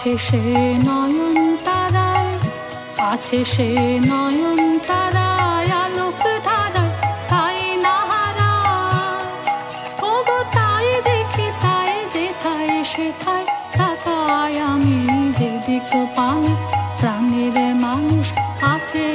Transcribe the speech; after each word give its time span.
আছে 0.00 0.16
সে 0.26 0.42
নয়ন 0.88 1.38
তারায়, 1.66 2.32
আছে 3.12 3.40
সে 3.52 3.68
নয়ন 4.10 4.60
তারায়, 4.88 5.70
আলোক 5.82 6.22
ধারায় 6.46 6.92
তাই 7.30 7.60
না 7.84 7.96
হারা? 8.10 8.52
ওগো 10.10 10.38
তাই 10.56 10.88
দেখি, 11.06 11.46
তাই 11.64 11.92
যেথায় 12.14 12.74
সেথায় 12.92 13.46
তাকায় 13.78 14.56
আমি 14.70 14.98
যেদিক 15.38 15.90
পানি, 16.16 16.52
প্রাণীর 16.98 17.56
মানুষ 17.84 18.26
আছে 18.74 19.06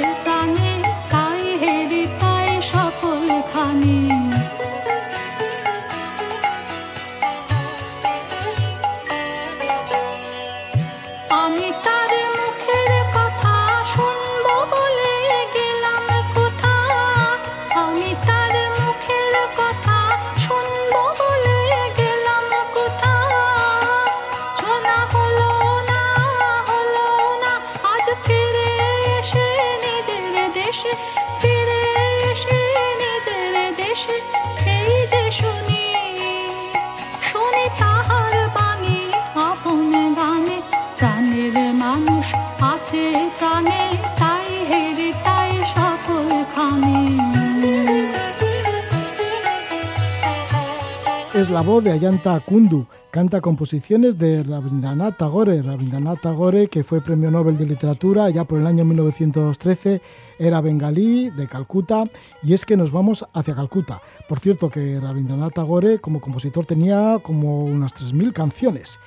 Es 51.43 51.49
la 51.49 51.59
voz 51.59 51.83
de 51.83 51.91
Ayanta 51.91 52.39
Kundu. 52.39 52.85
Canta 53.11 53.41
composiciones 53.41 54.17
de 54.17 54.43
Rabindranath 54.43 55.17
Tagore. 55.17 55.61
Rabindranath 55.61 56.21
Tagore, 56.21 56.69
que 56.69 56.85
fue 56.85 57.01
premio 57.01 57.29
Nobel 57.29 57.57
de 57.57 57.65
Literatura 57.65 58.29
ya 58.29 58.45
por 58.45 58.61
el 58.61 58.65
año 58.65 58.85
1913, 58.85 60.01
era 60.39 60.61
bengalí 60.61 61.31
de 61.31 61.49
Calcuta 61.49 62.05
y 62.43 62.53
es 62.53 62.63
que 62.63 62.77
nos 62.77 62.91
vamos 62.91 63.25
hacia 63.33 63.55
Calcuta. 63.55 64.01
Por 64.29 64.39
cierto 64.39 64.69
que 64.69 65.01
Rabindranath 65.01 65.55
Tagore 65.55 65.99
como 65.99 66.21
compositor 66.21 66.65
tenía 66.65 67.19
como 67.21 67.65
unas 67.65 67.93
3.000 67.93 68.31
canciones. 68.31 68.97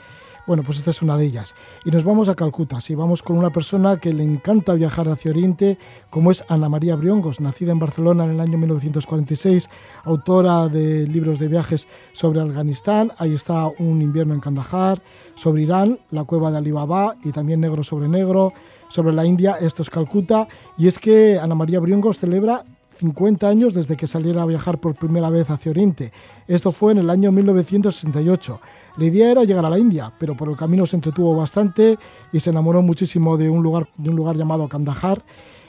Bueno, 0.46 0.62
pues 0.62 0.78
esta 0.78 0.90
es 0.90 1.02
una 1.02 1.16
de 1.16 1.24
ellas. 1.24 1.56
Y 1.84 1.90
nos 1.90 2.04
vamos 2.04 2.28
a 2.28 2.36
Calcuta. 2.36 2.80
Sí, 2.80 2.94
vamos 2.94 3.20
con 3.20 3.36
una 3.36 3.50
persona 3.50 3.96
que 3.96 4.12
le 4.12 4.22
encanta 4.22 4.74
viajar 4.74 5.08
hacia 5.08 5.32
Oriente, 5.32 5.76
como 6.08 6.30
es 6.30 6.44
Ana 6.48 6.68
María 6.68 6.94
Briongos, 6.94 7.40
nacida 7.40 7.72
en 7.72 7.80
Barcelona 7.80 8.24
en 8.24 8.30
el 8.30 8.40
año 8.40 8.56
1946, 8.56 9.68
autora 10.04 10.68
de 10.68 11.06
libros 11.08 11.40
de 11.40 11.48
viajes 11.48 11.88
sobre 12.12 12.40
Afganistán. 12.40 13.10
Ahí 13.18 13.34
está 13.34 13.66
Un 13.66 14.00
invierno 14.00 14.34
en 14.34 14.40
Kandahar, 14.40 15.02
sobre 15.34 15.62
Irán, 15.62 15.98
La 16.10 16.22
cueva 16.22 16.52
de 16.52 16.58
Alibaba 16.58 17.16
y 17.24 17.32
también 17.32 17.60
Negro 17.60 17.82
sobre 17.82 18.06
Negro. 18.06 18.52
Sobre 18.88 19.12
la 19.12 19.26
India, 19.26 19.56
esto 19.60 19.82
es 19.82 19.90
Calcuta. 19.90 20.46
Y 20.78 20.86
es 20.86 21.00
que 21.00 21.40
Ana 21.40 21.56
María 21.56 21.80
Briongos 21.80 22.18
celebra 22.18 22.62
50 22.98 23.48
años 23.48 23.74
desde 23.74 23.96
que 23.96 24.06
saliera 24.06 24.42
a 24.42 24.46
viajar 24.46 24.78
por 24.78 24.94
primera 24.94 25.30
vez 25.30 25.50
hacia 25.50 25.70
Oriente. 25.70 26.12
Esto 26.48 26.72
fue 26.72 26.92
en 26.92 26.98
el 26.98 27.10
año 27.10 27.30
1968. 27.32 28.60
La 28.96 29.04
idea 29.04 29.30
era 29.30 29.44
llegar 29.44 29.64
a 29.64 29.70
la 29.70 29.78
India, 29.78 30.12
pero 30.18 30.36
por 30.36 30.48
el 30.48 30.56
camino 30.56 30.86
se 30.86 30.96
entretuvo 30.96 31.36
bastante 31.36 31.98
y 32.32 32.40
se 32.40 32.50
enamoró 32.50 32.82
muchísimo 32.82 33.36
de 33.36 33.50
un 33.50 33.62
lugar, 33.62 33.88
de 33.96 34.10
un 34.10 34.16
lugar 34.16 34.36
llamado 34.36 34.68
Kandahar, 34.68 35.22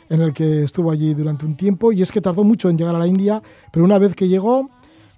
en 0.10 0.22
el 0.22 0.34
que 0.34 0.64
estuvo 0.64 0.92
allí 0.92 1.14
durante 1.14 1.46
un 1.46 1.56
tiempo. 1.56 1.92
Y 1.92 2.02
es 2.02 2.12
que 2.12 2.22
tardó 2.22 2.44
mucho 2.44 2.70
en 2.70 2.78
llegar 2.78 2.96
a 2.96 3.00
la 3.00 3.08
India, 3.08 3.42
pero 3.72 3.84
una 3.84 4.00
vez 4.00 4.16
que 4.16 4.28
llegó, 4.28 4.70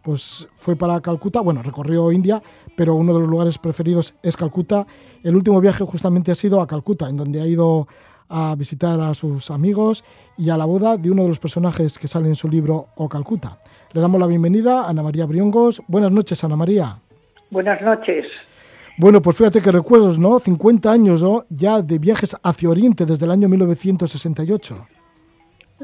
pues 0.01 0.47
fue 0.59 0.75
para 0.75 0.99
Calcuta, 1.01 1.41
bueno, 1.41 1.61
recorrió 1.61 2.11
India, 2.11 2.41
pero 2.75 2.95
uno 2.95 3.13
de 3.13 3.19
los 3.19 3.29
lugares 3.29 3.57
preferidos 3.57 4.13
es 4.23 4.35
Calcuta. 4.35 4.87
El 5.23 5.35
último 5.35 5.59
viaje 5.61 5.83
justamente 5.83 6.31
ha 6.31 6.35
sido 6.35 6.61
a 6.61 6.67
Calcuta, 6.67 7.09
en 7.09 7.17
donde 7.17 7.41
ha 7.41 7.45
ido 7.47 7.87
a 8.29 8.55
visitar 8.55 8.99
a 9.01 9.13
sus 9.13 9.51
amigos 9.51 10.03
y 10.37 10.49
a 10.49 10.57
la 10.57 10.65
boda 10.65 10.97
de 10.97 11.11
uno 11.11 11.23
de 11.23 11.29
los 11.29 11.39
personajes 11.39 11.97
que 11.97 12.07
sale 12.07 12.27
en 12.27 12.35
su 12.35 12.47
libro 12.47 12.87
O 12.95 13.09
Calcuta. 13.09 13.57
Le 13.91 14.01
damos 14.01 14.21
la 14.21 14.27
bienvenida 14.27 14.81
a 14.81 14.89
Ana 14.89 15.03
María 15.03 15.25
Briongos. 15.25 15.81
Buenas 15.87 16.11
noches, 16.11 16.43
Ana 16.43 16.55
María. 16.55 16.97
Buenas 17.49 17.81
noches. 17.81 18.27
Bueno, 18.97 19.21
pues 19.21 19.37
fíjate 19.37 19.61
que 19.61 19.71
recuerdos, 19.71 20.19
¿no? 20.19 20.39
50 20.39 20.91
años 20.91 21.23
¿no? 21.23 21.45
ya 21.49 21.81
de 21.81 21.97
viajes 21.97 22.35
hacia 22.43 22.69
Oriente 22.69 23.05
desde 23.05 23.25
el 23.25 23.31
año 23.31 23.49
1968. 23.49 24.87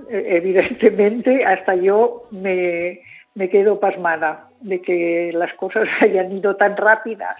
Evidentemente, 0.09 1.45
hasta 1.45 1.75
yo 1.75 2.27
me, 2.31 2.99
me 3.33 3.49
quedo 3.49 3.79
pasmada 3.79 4.49
de 4.61 4.81
que 4.81 5.31
las 5.33 5.53
cosas 5.53 5.87
hayan 6.01 6.31
ido 6.31 6.55
tan 6.55 6.75
rápidas. 6.77 7.37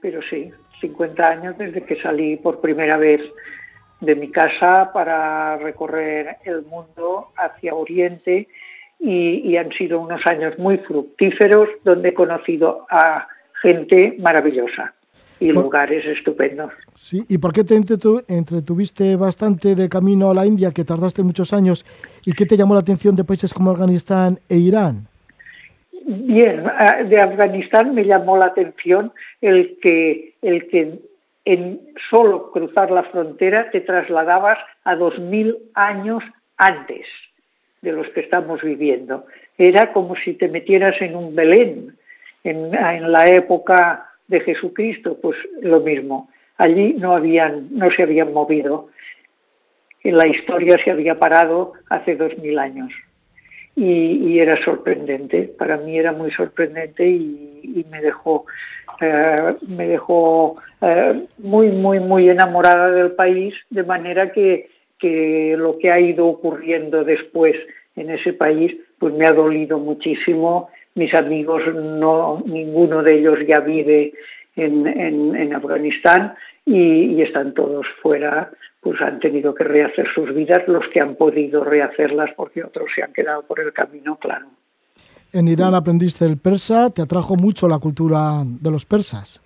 Pero 0.00 0.20
sí, 0.22 0.50
50 0.80 1.28
años 1.28 1.58
desde 1.58 1.82
que 1.82 2.00
salí 2.00 2.36
por 2.36 2.60
primera 2.60 2.96
vez 2.96 3.20
de 4.04 4.14
mi 4.14 4.30
casa 4.30 4.90
para 4.92 5.56
recorrer 5.56 6.36
el 6.44 6.62
mundo 6.62 7.28
hacia 7.36 7.74
Oriente 7.74 8.48
y, 8.98 9.50
y, 9.50 9.56
han 9.56 9.70
sido 9.72 10.00
unos 10.00 10.20
años 10.26 10.58
muy 10.58 10.78
fructíferos 10.78 11.68
donde 11.84 12.10
he 12.10 12.14
conocido 12.14 12.86
a 12.88 13.26
gente 13.60 14.16
maravillosa 14.18 14.94
y 15.40 15.52
Por... 15.52 15.64
lugares 15.64 16.04
estupendos. 16.06 16.72
Sí, 16.94 17.24
¿y 17.28 17.38
por 17.38 17.52
qué 17.52 17.64
te 17.64 17.74
entretu 17.74 18.22
entretuviste 18.28 19.16
bastante 19.16 19.74
de 19.74 19.88
camino 19.88 20.30
a 20.30 20.34
la 20.34 20.46
India, 20.46 20.70
que 20.70 20.84
tardaste 20.84 21.22
muchos 21.22 21.52
años, 21.52 21.84
y 22.24 22.32
qué 22.32 22.46
te 22.46 22.56
llamó 22.56 22.74
la 22.74 22.80
atención 22.80 23.16
de 23.16 23.24
países 23.24 23.52
como 23.52 23.70
Afganistán 23.70 24.38
e 24.48 24.56
Irán? 24.56 25.08
Bien, 26.06 26.64
de 27.08 27.18
Afganistán 27.18 27.94
me 27.94 28.04
llamó 28.04 28.36
la 28.36 28.46
atención 28.46 29.12
el 29.40 29.78
que, 29.80 30.34
el 30.42 30.68
que 30.68 31.00
en 31.44 31.80
solo 32.10 32.50
cruzar 32.50 32.90
la 32.90 33.02
frontera 33.04 33.70
te 33.70 33.80
trasladabas 33.80 34.58
a 34.84 34.96
dos 34.96 35.18
mil 35.18 35.58
años 35.74 36.24
antes 36.56 37.06
de 37.82 37.92
los 37.92 38.08
que 38.10 38.20
estamos 38.20 38.62
viviendo. 38.62 39.26
Era 39.58 39.92
como 39.92 40.16
si 40.16 40.34
te 40.34 40.48
metieras 40.48 41.00
en 41.00 41.16
un 41.16 41.34
Belén, 41.34 41.96
en, 42.42 42.70
la 42.70 43.24
época 43.24 44.10
de 44.28 44.40
Jesucristo, 44.40 45.18
pues 45.20 45.36
lo 45.60 45.80
mismo. 45.80 46.30
Allí 46.56 46.94
no, 46.94 47.14
habían, 47.14 47.68
no 47.70 47.90
se 47.90 48.02
habían 48.02 48.32
movido. 48.32 48.88
En 50.02 50.16
la 50.16 50.26
historia 50.26 50.78
se 50.82 50.90
había 50.90 51.14
parado 51.14 51.72
hace 51.88 52.16
dos 52.16 52.36
mil 52.38 52.58
años. 52.58 52.92
Y, 53.76 54.38
era 54.38 54.62
sorprendente, 54.64 55.42
para 55.58 55.76
mí 55.76 55.98
era 55.98 56.12
muy 56.12 56.30
sorprendente 56.30 57.06
y, 57.06 57.84
me 57.90 58.00
dejó, 58.00 58.46
eh, 59.00 59.56
me 59.66 59.88
dejó 59.88 60.56
eh, 60.80 61.26
muy, 61.38 61.70
muy, 61.70 61.98
muy 61.98 62.28
enamorada 62.28 62.90
del 62.90 63.12
país, 63.12 63.54
de 63.70 63.82
manera 63.82 64.30
que, 64.32 64.68
que 64.98 65.56
lo 65.58 65.72
que 65.72 65.90
ha 65.90 65.98
ido 65.98 66.26
ocurriendo 66.26 67.04
después 67.04 67.56
en 67.96 68.10
ese 68.10 68.32
país, 68.32 68.76
pues 68.98 69.14
me 69.14 69.26
ha 69.26 69.32
dolido 69.32 69.78
muchísimo. 69.78 70.70
Mis 70.94 71.12
amigos, 71.14 71.62
no, 71.74 72.42
ninguno 72.46 73.02
de 73.02 73.18
ellos 73.18 73.38
ya 73.46 73.60
vive 73.60 74.12
en, 74.56 74.86
en, 74.86 75.54
Afganistán 75.54 76.34
y, 76.64 77.20
están 77.22 77.54
todos 77.54 77.86
fuera, 78.00 78.50
pues 78.84 79.00
han 79.00 79.18
tenido 79.18 79.54
que 79.54 79.64
rehacer 79.64 80.06
sus 80.14 80.34
vidas, 80.34 80.68
los 80.68 80.86
que 80.92 81.00
han 81.00 81.16
podido 81.16 81.64
rehacerlas 81.64 82.30
porque 82.36 82.62
otros 82.62 82.90
se 82.94 83.02
han 83.02 83.14
quedado 83.14 83.42
por 83.42 83.58
el 83.58 83.72
camino, 83.72 84.16
claro. 84.16 84.46
En 85.32 85.48
Irán 85.48 85.74
aprendiste 85.74 86.26
el 86.26 86.36
persa, 86.36 86.90
¿te 86.90 87.00
atrajo 87.00 87.34
mucho 87.34 87.66
la 87.66 87.78
cultura 87.78 88.42
de 88.44 88.70
los 88.70 88.84
persas? 88.84 89.42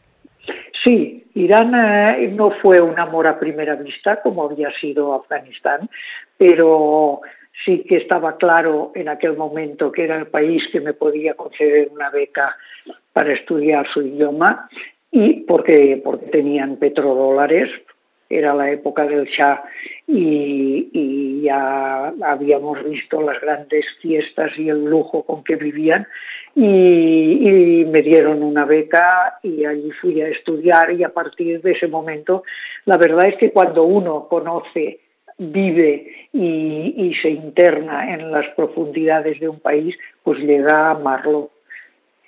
Sí, 0.85 1.25
Irán 1.35 1.73
eh, 1.75 2.29
no 2.35 2.51
fue 2.61 2.81
un 2.81 2.99
amor 2.99 3.29
a 3.29 3.39
primera 3.39 3.77
vista 3.77 4.21
como 4.21 4.45
había 4.45 4.73
sido 4.81 5.15
Afganistán, 5.15 5.89
pero 6.37 7.21
sí 7.65 7.85
que 7.89 7.97
estaba 7.97 8.37
claro 8.37 8.91
en 8.95 9.09
aquel 9.09 9.37
momento 9.37 9.93
que 9.93 10.05
era 10.05 10.19
el 10.19 10.27
país 10.27 10.65
que 10.73 10.81
me 10.81 10.95
podía 10.95 11.35
conceder 11.35 11.91
una 11.93 12.11
beca 12.11 12.57
para 13.13 13.33
estudiar 13.33 13.87
su 13.89 14.03
idioma 14.03 14.69
y 15.11 15.41
porque, 15.41 16.01
porque 16.05 16.27
tenían 16.27 16.77
petrodólares, 16.77 17.71
era 18.29 18.55
la 18.55 18.71
época 18.71 19.07
del 19.07 19.27
Shah 19.27 19.63
y, 20.07 20.91
y, 20.93 21.43
ya 21.43 22.13
habíamos 22.23 22.85
visto 22.85 23.23
las 23.23 23.41
grandes 23.41 23.87
fiestas 24.01 24.53
y 24.59 24.69
el 24.69 24.85
lujo 24.85 25.23
con 25.23 25.45
que 25.45 25.57
vivían 25.57 26.07
y, 26.55 26.63
y, 26.63 27.85
me 27.87 28.03
dieron 28.03 28.43
una 28.43 28.65
beca 28.65 29.39
y 29.43 29.65
allí 29.65 29.91
fui 30.01 30.21
a 30.21 30.29
estudiar 30.29 30.93
y 30.93 31.05
a 31.05 31.09
partir 31.11 31.61
de 31.63 31.73
ese 31.73 31.87
momento 31.87 32.43
la 32.85 32.97
verdad 32.97 33.29
es 33.29 33.37
que 33.37 33.51
cuando 33.51 33.85
uno 33.85 34.29
conoce 34.29 35.01
vive 35.39 36.29
y, 36.33 37.15
se 37.23 37.31
interna 37.31 38.13
en 38.13 38.31
las 38.31 38.47
profundidades 38.55 39.41
de 39.41 39.49
un 39.49 39.61
país, 39.61 39.97
pues 40.23 40.39
llega 40.41 40.89
a 40.89 40.91
amarlo, 40.91 41.51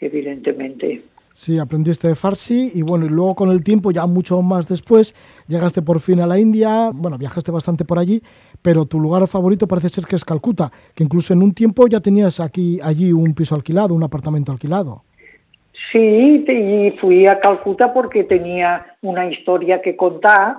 evidentemente. 0.00 1.02
Sí, 1.32 1.58
aprendiste 1.58 2.08
de 2.08 2.14
Farsi 2.14 2.72
y 2.74 2.82
bueno, 2.82 3.06
y 3.06 3.08
luego 3.08 3.34
con 3.34 3.50
el 3.50 3.62
tiempo, 3.62 3.92
ya 3.92 4.06
mucho 4.06 4.42
más 4.42 4.66
después, 4.66 5.14
llegaste 5.46 5.80
por 5.80 6.00
fin 6.00 6.20
a 6.20 6.26
la 6.26 6.38
India, 6.38 6.90
bueno, 6.92 7.16
viajaste 7.18 7.50
bastante 7.50 7.84
por 7.84 7.98
allí, 7.98 8.20
pero 8.60 8.84
tu 8.84 8.98
lugar 8.98 9.26
favorito 9.26 9.66
parece 9.66 9.88
ser 9.88 10.04
que 10.04 10.16
es 10.16 10.24
Calcuta, 10.24 10.70
que 10.94 11.04
incluso 11.04 11.32
en 11.32 11.42
un 11.42 11.54
tiempo 11.54 11.86
ya 11.86 12.00
tenías 12.00 12.40
aquí, 12.40 12.78
allí 12.82 13.12
un 13.12 13.32
piso 13.34 13.54
alquilado, 13.54 13.94
un 13.94 14.02
apartamento 14.02 14.52
alquilado. 14.52 15.04
Sí, 15.92 16.44
y 16.46 16.90
fui 17.00 17.26
a 17.26 17.40
Calcuta 17.40 17.92
porque 17.92 18.24
tenía 18.24 18.96
una 19.02 19.30
historia 19.30 19.80
que 19.80 19.96
contar, 19.96 20.58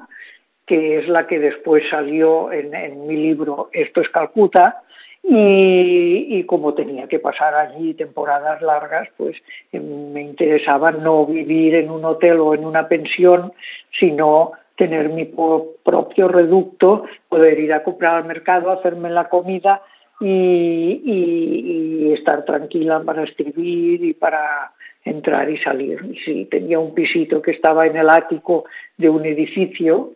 que 0.65 0.99
es 0.99 1.07
la 1.07 1.27
que 1.27 1.39
después 1.39 1.83
salió 1.89 2.51
en, 2.51 2.73
en 2.73 3.07
mi 3.07 3.17
libro 3.17 3.69
Esto 3.73 4.01
es 4.01 4.09
Calcuta, 4.09 4.83
y, 5.23 6.43
como 6.45 6.73
tenía 6.73 7.07
que 7.07 7.19
pasar 7.19 7.53
allí 7.53 7.93
temporadas 7.93 8.61
largas, 8.61 9.07
pues 9.17 9.37
eh, 9.71 9.79
me 9.79 10.21
interesaba 10.21 10.91
no 10.91 11.25
vivir 11.25 11.75
en 11.75 11.91
un 11.91 12.03
hotel 12.05 12.39
o 12.39 12.53
en 12.53 12.65
una 12.65 12.87
pensión, 12.87 13.53
sino 13.99 14.53
tener 14.75 15.09
mi 15.09 15.25
propio 15.25 16.27
reducto, 16.27 17.05
poder 17.29 17.59
ir 17.59 17.73
a 17.73 17.83
comprar 17.83 18.15
al 18.15 18.25
mercado, 18.25 18.71
hacerme 18.71 19.09
la 19.11 19.29
comida 19.29 19.83
y, 20.19 21.01
y, 21.05 22.13
estar 22.13 22.43
tranquila 22.45 23.01
para 23.01 23.23
escribir 23.23 24.03
y 24.03 24.13
para 24.13 24.71
entrar 25.05 25.49
y 25.49 25.57
salir. 25.59 25.99
Y 26.11 26.17
sí, 26.19 26.45
tenía 26.45 26.79
un 26.79 26.93
pisito 26.93 27.41
que 27.41 27.51
estaba 27.51 27.85
en 27.85 27.95
el 27.95 28.09
ático 28.09 28.65
de 28.97 29.09
un 29.09 29.25
edificio 29.25 30.13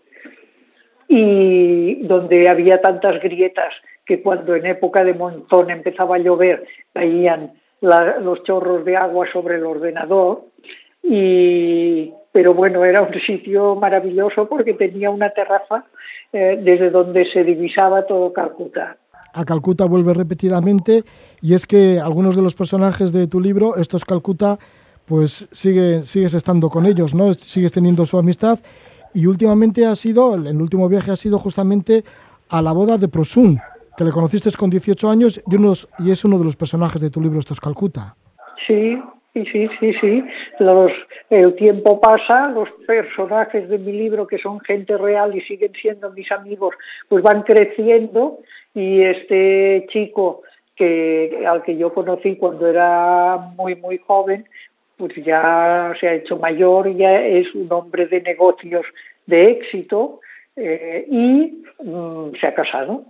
y 1.08 1.96
donde 2.08 2.50
había 2.50 2.81
tantas 2.81 3.22
grietas 3.22 3.74
que 4.06 4.22
cuando 4.22 4.56
en 4.56 4.66
época 4.66 5.04
de 5.04 5.13
monzón 5.13 5.69
empezaba 5.69 6.16
a 6.16 6.19
llover 6.19 6.66
caían 6.94 7.54
los 7.81 8.44
chorros 8.44 8.86
de 8.86 8.96
agua 8.98 9.28
sobre 9.31 9.56
el 9.56 9.66
ordenador 9.66 10.46
y 11.04 12.12
pero 12.31 12.54
bueno 12.54 12.84
era 12.84 13.02
un 13.02 13.13
sitio 13.22 13.75
maravilloso 13.75 14.48
porque 14.48 14.74
tenía 14.74 15.10
una 15.10 15.30
terraza 15.30 15.86
eh, 16.34 16.60
desde 16.62 16.90
donde 16.90 17.25
se 17.31 17.44
divisaba 17.44 18.06
todo 18.06 18.34
Calcuta. 18.34 18.98
A 19.34 19.46
Calcuta 19.46 19.86
vuelve 19.86 20.13
repetidamente 20.13 21.04
y 21.42 21.54
es 21.54 21.66
que 21.66 22.00
algunos 22.00 22.36
de 22.36 22.42
los 22.42 22.56
personajes 22.56 23.12
de 23.12 23.28
tu 23.28 23.40
libro, 23.40 23.78
estos 23.78 24.06
Calcuta, 24.06 24.58
pues 25.06 25.48
sigue, 25.51 26.04
sigues 26.04 26.34
estando 26.34 26.69
con 26.69 26.86
ellos, 26.86 27.13
¿no? 27.13 27.34
Sigues 27.34 27.72
teniendo 27.72 28.06
su 28.06 28.18
amistad 28.18 28.60
y 29.13 29.28
últimamente 29.28 29.86
ha 29.86 29.96
sido, 29.96 30.36
el 30.36 30.62
último 30.62 30.90
viaje 30.90 31.12
ha 31.12 31.16
sido 31.16 31.38
justamente 31.38 32.04
a 32.50 32.62
la 32.62 32.72
boda 32.72 32.98
de 32.98 33.08
Prosun, 33.08 33.60
que 33.97 34.03
le 34.03 34.12
conociste 34.12 34.50
con 34.57 34.69
18 34.69 35.09
años 35.09 35.42
y, 36.00 36.12
es 36.12 36.25
uno 36.25 36.38
de 36.38 36.44
los 36.44 36.56
personajes 36.56 37.01
de 37.01 37.09
tu 37.09 37.21
libro 37.21 37.39
Estos 37.39 37.59
Calcuta. 37.59 38.15
Sí, 38.68 39.01
sí, 39.33 39.45
sí, 39.51 39.69
sí, 39.80 39.94
sí. 40.01 40.24
El 41.30 41.56
tiempo 41.56 42.00
pasa, 42.00 42.50
los 42.50 42.69
personajes 42.86 43.69
de 43.69 43.77
mi 43.77 43.92
libro, 43.92 44.27
que 44.27 44.38
son 44.38 44.59
gente 44.62 44.97
real 44.97 45.36
y 45.36 45.42
siguen 45.42 45.74
siendo 45.80 46.12
mis 46.12 46.31
amigos, 46.31 46.75
pues 47.09 47.24
van 47.24 47.44
creciendo 47.44 48.39
y 48.74 49.01
este 49.01 49.88
chico 49.89 50.41
que 50.75 51.45
al 51.48 51.63
que 51.63 51.77
yo 51.77 51.94
conocí 51.94 52.36
cuando 52.36 52.68
era 52.68 53.38
muy, 53.56 53.75
muy 53.75 53.98
joven, 53.98 54.45
pues 54.98 55.13
ya 55.15 55.94
se 56.00 56.07
ha 56.07 56.13
hecho 56.15 56.38
mayor, 56.38 56.95
ya 56.95 57.21
es 57.21 57.53
un 57.56 57.71
hombre 57.71 58.07
de 58.07 58.21
negocios 58.21 58.86
de 59.25 59.51
éxito 59.51 60.19
eh, 60.56 61.06
y 61.09 61.63
mm, 61.83 62.36
se 62.39 62.48
ha 62.48 62.53
casado. 62.53 63.06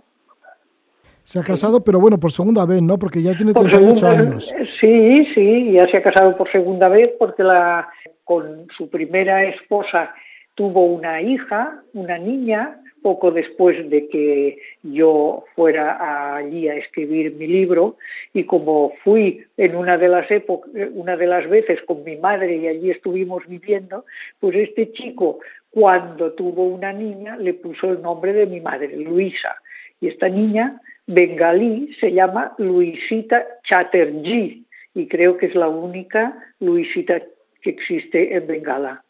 Se 1.26 1.40
ha 1.40 1.42
casado, 1.42 1.82
pero 1.82 1.98
bueno, 1.98 2.20
por 2.20 2.30
segunda 2.30 2.64
vez, 2.64 2.80
¿no? 2.80 3.00
Porque 3.00 3.20
ya 3.20 3.34
tiene 3.34 3.52
38 3.52 4.06
años. 4.06 4.54
Sí, 4.80 5.26
sí, 5.34 5.72
ya 5.72 5.88
se 5.88 5.96
ha 5.96 6.02
casado 6.02 6.36
por 6.36 6.48
segunda 6.52 6.88
vez 6.88 7.08
porque 7.18 7.42
la, 7.42 7.88
con 8.22 8.68
su 8.76 8.88
primera 8.88 9.42
esposa 9.42 10.14
tuvo 10.54 10.84
una 10.86 11.20
hija, 11.20 11.82
una 11.94 12.16
niña, 12.16 12.80
poco 13.02 13.32
después 13.32 13.90
de 13.90 14.06
que 14.06 14.58
yo 14.84 15.44
fuera 15.56 16.36
allí 16.36 16.68
a 16.68 16.76
escribir 16.76 17.34
mi 17.34 17.48
libro 17.48 17.96
y 18.32 18.44
como 18.44 18.92
fui 19.02 19.44
en 19.56 19.74
una 19.74 19.98
de 19.98 20.06
las 20.06 20.30
épocas, 20.30 20.70
una 20.94 21.16
de 21.16 21.26
las 21.26 21.50
veces 21.50 21.80
con 21.88 22.04
mi 22.04 22.16
madre 22.18 22.56
y 22.56 22.68
allí 22.68 22.92
estuvimos 22.92 23.44
viviendo, 23.48 24.04
pues 24.38 24.54
este 24.54 24.92
chico 24.92 25.40
cuando 25.70 26.34
tuvo 26.34 26.66
una 26.66 26.92
niña 26.92 27.36
le 27.36 27.54
puso 27.54 27.90
el 27.90 28.00
nombre 28.00 28.32
de 28.32 28.46
mi 28.46 28.60
madre, 28.60 28.96
Luisa, 28.96 29.56
y 30.00 30.06
esta 30.06 30.28
niña 30.28 30.80
bengalí 31.06 31.94
se 32.00 32.12
llama 32.12 32.54
Luisita 32.58 33.44
Chatterjee 33.64 34.64
y 34.94 35.08
creo 35.08 35.36
que 35.36 35.46
es 35.46 35.54
la 35.54 35.68
única 35.68 36.36
Luisita 36.60 37.20
que 37.62 37.70
existe 37.70 38.34
en 38.36 38.46
Bengala. 38.46 39.02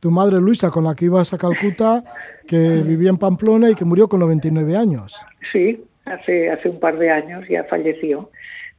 Tu 0.00 0.10
madre 0.10 0.38
Luisa, 0.38 0.70
con 0.70 0.84
la 0.84 0.94
que 0.94 1.04
ibas 1.04 1.32
a 1.32 1.38
Calcuta, 1.38 2.02
que 2.46 2.82
vivía 2.84 3.10
en 3.10 3.18
Pamplona 3.18 3.70
y 3.70 3.74
que 3.74 3.84
murió 3.84 4.08
con 4.08 4.18
99 4.20 4.76
años. 4.76 5.14
Sí, 5.52 5.80
hace, 6.04 6.50
hace 6.50 6.68
un 6.68 6.80
par 6.80 6.98
de 6.98 7.10
años 7.10 7.46
ya 7.48 7.62
falleció, 7.64 8.30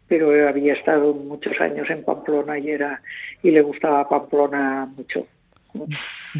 pero 0.08 0.48
había 0.48 0.74
estado 0.74 1.14
muchos 1.14 1.60
años 1.62 1.90
en 1.90 2.04
Pamplona 2.04 2.60
y, 2.60 2.72
era, 2.72 3.02
y 3.42 3.52
le 3.52 3.62
gustaba 3.62 4.08
Pamplona 4.10 4.86
mucho. 4.98 5.26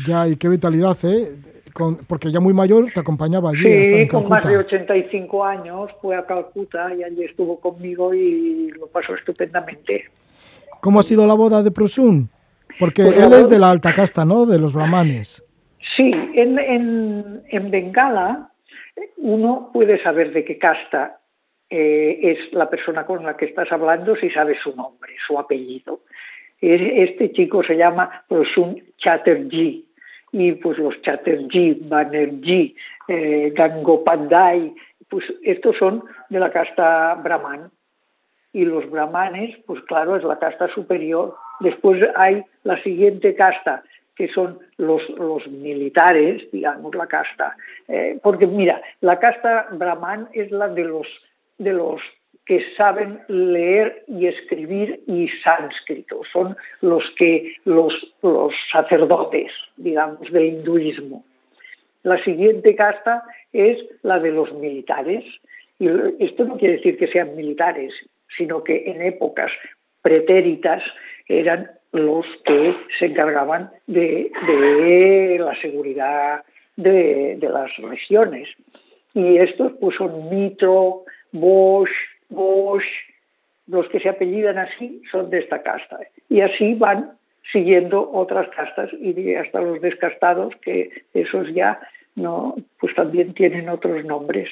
Ya, 0.06 0.28
y 0.28 0.36
qué 0.38 0.50
vitalidad, 0.50 0.98
¿eh? 1.04 1.36
porque 2.08 2.32
ya 2.32 2.40
muy 2.40 2.54
mayor 2.54 2.92
te 2.94 3.00
acompañaba 3.00 3.50
allí. 3.50 3.84
Sí, 3.86 4.08
con 4.08 4.30
más 4.30 4.46
de 4.46 4.58
85 4.58 5.44
años 5.44 5.92
fue 6.02 6.16
a 6.16 6.26
Calcuta 6.26 6.94
y 6.94 7.04
allí 7.04 7.24
estuvo 7.24 7.60
conmigo 7.60 8.14
y 8.14 8.70
lo 8.72 8.88
pasó 8.88 9.16
estupendamente. 9.16 10.06
¿Cómo 10.82 11.00
ha 11.00 11.04
sido 11.04 11.26
la 11.26 11.34
boda 11.34 11.64
de 11.64 11.72
Prosun? 11.72 12.30
Porque 12.80 13.04
pues 13.04 13.18
él 13.18 13.34
es 13.34 13.50
de 13.50 13.60
la 13.60 13.72
alta 13.72 13.94
casta, 13.94 14.26
¿no? 14.26 14.46
De 14.46 14.60
los 14.60 14.74
brahmanes. 14.74 15.44
Sí, 15.96 16.12
en, 16.36 16.60
en, 16.60 17.44
en 17.50 17.72
Bengala 17.72 18.50
uno 19.18 19.70
puede 19.74 20.02
saber 20.02 20.34
de 20.34 20.44
qué 20.44 20.58
casta 20.58 21.20
eh, 21.70 22.20
es 22.22 22.54
la 22.54 22.70
persona 22.70 23.06
con 23.06 23.24
la 23.24 23.36
que 23.36 23.46
estás 23.46 23.72
hablando 23.72 24.16
si 24.16 24.30
sabe 24.30 24.58
su 24.62 24.76
nombre, 24.76 25.14
su 25.26 25.40
apellido. 25.40 26.02
Este 26.72 27.32
chico 27.34 27.62
se 27.62 27.76
llama 27.76 28.24
Prosun 28.30 28.82
Chatterjee 28.98 29.84
y 30.32 30.54
pues 30.54 30.78
los 30.78 31.00
Chatterjee, 31.02 31.78
Banerjee, 31.82 32.74
eh, 33.10 33.52
Gangopadhyay, 33.54 34.74
pues 35.10 35.26
estos 35.44 35.78
son 35.78 36.06
de 36.30 36.40
la 36.40 36.52
casta 36.52 37.16
brahman. 37.16 37.70
Y 38.54 38.64
los 38.64 38.90
brahmanes, 38.90 39.58
pues 39.66 39.82
claro, 39.84 40.16
es 40.16 40.24
la 40.24 40.40
casta 40.40 40.70
superior. 40.70 41.36
Después 41.60 42.02
hay 42.16 42.44
la 42.64 42.82
siguiente 42.82 43.36
casta, 43.36 43.84
que 44.16 44.30
son 44.30 44.60
los, 44.78 45.08
los 45.10 45.46
militares, 45.48 46.50
digamos, 46.52 46.96
la 46.96 47.08
casta. 47.08 47.58
Eh, 47.90 48.20
porque 48.24 48.48
mira, 48.48 48.82
la 49.02 49.20
casta 49.20 49.68
brahman 49.72 50.30
es 50.32 50.50
la 50.50 50.70
de 50.70 50.84
los, 50.86 51.08
de 51.58 51.74
los 51.74 52.02
que 52.46 52.66
saben 52.76 53.22
leer 53.28 54.04
y 54.08 54.28
escribir 54.28 55.02
y 55.08 55.30
sánscrito, 55.44 56.22
son 56.32 56.58
los 56.82 57.04
que 57.18 57.56
los, 57.64 57.94
los 58.22 58.54
sacerdotes, 58.72 59.52
digamos, 59.78 60.30
del 60.32 60.46
hinduismo. 60.46 61.24
La 62.04 62.22
siguiente 62.24 62.76
casta 62.76 63.24
es 63.54 63.78
la 64.02 64.20
de 64.20 64.32
los 64.32 64.54
militares. 64.54 65.24
Y 65.80 65.88
esto 66.20 66.44
no 66.44 66.58
quiere 66.58 66.78
decir 66.78 66.98
que 66.98 67.08
sean 67.08 67.36
militares, 67.36 67.94
sino 68.38 68.64
que 68.64 68.84
en 68.88 69.02
épocas 69.02 69.52
pretéritas 70.02 70.84
eran 71.28 71.72
los 71.94 72.26
que 72.44 72.76
se 73.00 73.06
encargaban 73.06 73.72
de, 73.88 74.32
de 74.48 75.38
la 75.40 75.56
seguridad 75.62 76.44
de, 76.76 77.38
de, 77.40 77.50
las 77.50 77.76
regiones. 77.78 78.50
Y 79.14 79.38
estos 79.38 79.74
pues 79.80 79.96
son 79.96 80.30
Mitro, 80.30 81.04
Bosch, 81.32 81.92
Bosch, 82.30 82.86
los 83.68 83.88
que 83.90 84.00
se 84.00 84.10
apellidan 84.10 84.58
así 84.58 85.02
son 85.12 85.30
de 85.30 85.40
esta 85.40 85.62
casta. 85.62 86.00
Y 86.30 86.42
así 86.42 86.74
van 86.74 87.12
siguiendo 87.52 88.10
otras 88.12 88.48
castas 88.50 88.90
y 88.94 89.36
hasta 89.36 89.62
los 89.62 89.82
descastados, 89.82 90.56
que 90.62 90.90
esos 91.14 91.54
ya 91.54 91.80
no, 92.16 92.56
pues 92.80 92.96
también 92.96 93.34
tienen 93.34 93.70
otros 93.70 94.04
nombres. 94.06 94.50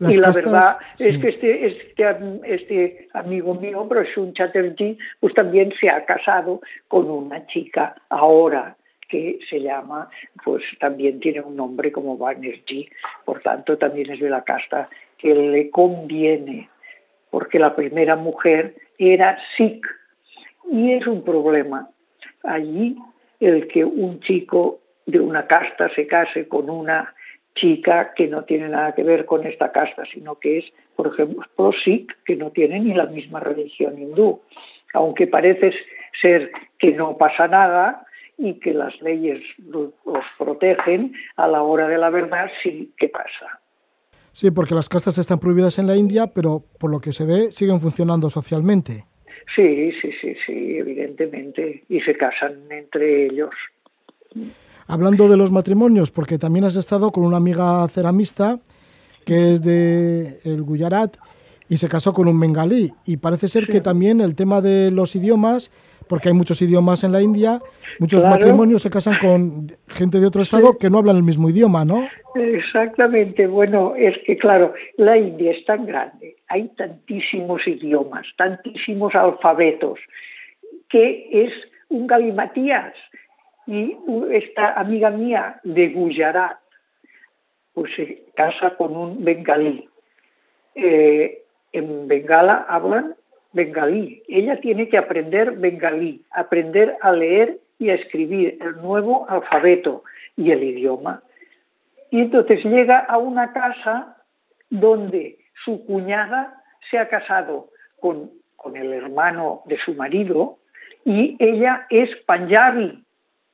y 0.00 0.16
la 0.16 0.30
verdad 0.30 0.78
es 0.98 1.18
que 1.18 1.28
este, 1.28 1.66
este, 1.66 2.04
este 2.44 3.08
amigo 3.14 3.54
mío, 3.54 3.88
un 4.16 4.32
Chatterjee, 4.32 4.96
pues 5.20 5.34
también 5.34 5.72
se 5.80 5.90
ha 5.90 6.04
casado 6.04 6.60
con 6.86 7.10
una 7.10 7.46
chica 7.46 7.96
ahora 8.08 8.76
que 9.08 9.38
se 9.48 9.60
llama, 9.60 10.10
pues 10.44 10.62
también 10.78 11.18
tiene 11.20 11.40
un 11.40 11.56
nombre 11.56 11.90
como 11.90 12.16
Banerjee, 12.16 12.90
por 13.24 13.40
tanto 13.40 13.78
también 13.78 14.10
es 14.12 14.20
de 14.20 14.30
la 14.30 14.44
casta 14.44 14.88
que 15.16 15.34
le 15.34 15.70
conviene 15.70 16.68
porque 17.30 17.58
la 17.58 17.74
primera 17.74 18.16
mujer 18.16 18.74
era 18.98 19.38
Sikh. 19.56 19.86
Y 20.70 20.92
es 20.92 21.06
un 21.06 21.22
problema 21.22 21.88
allí 22.44 22.96
el 23.40 23.68
que 23.68 23.84
un 23.84 24.20
chico 24.20 24.80
de 25.06 25.20
una 25.20 25.46
casta 25.46 25.88
se 25.94 26.06
case 26.06 26.48
con 26.48 26.68
una 26.68 27.14
chica 27.54 28.12
que 28.14 28.28
no 28.28 28.44
tiene 28.44 28.68
nada 28.68 28.94
que 28.94 29.02
ver 29.02 29.24
con 29.24 29.46
esta 29.46 29.72
casta, 29.72 30.04
sino 30.12 30.36
que 30.36 30.58
es, 30.58 30.64
por 30.94 31.08
ejemplo, 31.08 31.72
Sikh, 31.84 32.12
que 32.24 32.36
no 32.36 32.50
tiene 32.50 32.80
ni 32.80 32.94
la 32.94 33.06
misma 33.06 33.40
religión 33.40 33.98
hindú. 33.98 34.40
Aunque 34.94 35.26
parece 35.26 35.72
ser 36.20 36.50
que 36.78 36.92
no 36.92 37.16
pasa 37.16 37.48
nada 37.48 38.06
y 38.38 38.54
que 38.60 38.72
las 38.72 39.00
leyes 39.02 39.40
los 39.58 39.92
protegen, 40.38 41.12
a 41.36 41.48
la 41.48 41.62
hora 41.62 41.88
de 41.88 41.98
la 41.98 42.08
verdad 42.08 42.46
sí 42.62 42.92
que 42.96 43.08
pasa. 43.08 43.60
Sí, 44.32 44.52
porque 44.52 44.74
las 44.74 44.88
castas 44.88 45.18
están 45.18 45.40
prohibidas 45.40 45.78
en 45.80 45.88
la 45.88 45.96
India, 45.96 46.28
pero 46.28 46.62
por 46.78 46.90
lo 46.90 47.00
que 47.00 47.12
se 47.12 47.24
ve 47.24 47.50
siguen 47.50 47.80
funcionando 47.80 48.30
socialmente. 48.30 49.04
Sí, 49.54 49.90
sí, 50.00 50.12
sí, 50.20 50.36
sí, 50.46 50.76
evidentemente, 50.78 51.84
y 51.88 52.00
se 52.00 52.16
casan 52.16 52.70
entre 52.70 53.26
ellos. 53.26 53.50
Hablando 54.86 55.28
de 55.28 55.36
los 55.36 55.50
matrimonios, 55.50 56.10
porque 56.10 56.38
también 56.38 56.64
has 56.64 56.76
estado 56.76 57.10
con 57.10 57.24
una 57.24 57.38
amiga 57.38 57.86
ceramista 57.88 58.60
que 59.24 59.52
es 59.52 59.62
de 59.62 60.38
el 60.44 60.62
Gujarat 60.62 61.16
y 61.68 61.76
se 61.76 61.88
casó 61.88 62.12
con 62.12 62.28
un 62.28 62.40
bengalí. 62.40 62.92
Y 63.04 63.18
parece 63.18 63.48
ser 63.48 63.66
que 63.66 63.80
también 63.80 64.20
el 64.20 64.34
tema 64.34 64.60
de 64.60 64.90
los 64.90 65.14
idiomas, 65.16 65.70
porque 66.08 66.28
hay 66.28 66.34
muchos 66.34 66.60
idiomas 66.62 67.04
en 67.04 67.12
la 67.12 67.20
India, 67.20 67.60
muchos 67.98 68.24
matrimonios 68.24 68.82
se 68.82 68.90
casan 68.90 69.18
con 69.20 69.72
gente 69.88 70.20
de 70.20 70.26
otro 70.26 70.42
estado 70.42 70.78
que 70.78 70.90
no 70.90 70.98
hablan 70.98 71.16
el 71.16 71.22
mismo 71.22 71.48
idioma, 71.50 71.84
¿no? 71.84 72.08
Exactamente. 72.34 73.46
Bueno, 73.46 73.94
es 73.96 74.16
que 74.26 74.36
claro, 74.36 74.74
la 74.96 75.16
India 75.16 75.52
es 75.52 75.64
tan 75.64 75.86
grande, 75.86 76.36
hay 76.48 76.68
tantísimos 76.76 77.66
idiomas, 77.66 78.26
tantísimos 78.36 79.14
alfabetos, 79.14 79.98
que 80.88 81.28
es 81.30 81.52
un 81.88 82.06
galimatías 82.06 82.94
y 83.66 83.96
esta 84.30 84.72
amiga 84.72 85.10
mía 85.10 85.60
de 85.62 85.88
Gujarat 85.88 86.58
pues 87.74 87.94
se 87.94 88.24
casa 88.34 88.76
con 88.76 88.96
un 88.96 89.24
bengalí. 89.24 89.88
Eh, 90.74 91.42
en 91.72 92.08
Bengala 92.08 92.66
hablan 92.68 93.14
bengalí. 93.52 94.22
Ella 94.28 94.60
tiene 94.60 94.88
que 94.88 94.98
aprender 94.98 95.52
bengalí, 95.52 96.24
aprender 96.30 96.96
a 97.00 97.12
leer 97.12 97.58
y 97.78 97.90
a 97.90 97.94
escribir 97.94 98.58
el 98.60 98.76
nuevo 98.76 99.28
alfabeto 99.28 100.02
y 100.36 100.50
el 100.50 100.62
idioma. 100.62 101.22
Y 102.10 102.20
entonces 102.20 102.64
llega 102.64 102.98
a 102.98 103.18
una 103.18 103.52
casa 103.52 104.16
donde 104.70 105.38
su 105.64 105.84
cuñada 105.86 106.62
se 106.90 106.98
ha 106.98 107.08
casado 107.08 107.68
con, 108.00 108.30
con 108.56 108.76
el 108.76 108.92
hermano 108.92 109.62
de 109.66 109.78
su 109.78 109.94
marido 109.94 110.58
y 111.04 111.36
ella 111.38 111.86
es 111.90 112.14
panjabi, 112.26 113.04